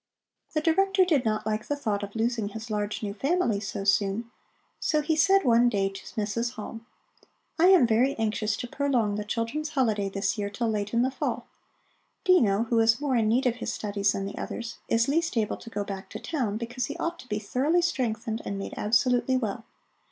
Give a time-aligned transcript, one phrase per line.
[0.55, 4.31] The Director did not like the thought of losing his large new family so soon,
[4.79, 6.53] so he said one day to Mrs.
[6.55, 6.83] Halm:
[7.59, 11.11] "I am very anxious to prolong the children's holiday this year till late in the
[11.11, 11.45] fall.
[12.23, 15.57] Dino, who is more in need of his studies than the others, is least able
[15.57, 19.37] to go back to town, because he ought to be thoroughly strengthened and made absolutely
[19.37, 19.65] well.